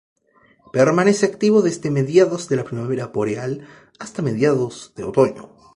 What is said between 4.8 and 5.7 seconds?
del otoño.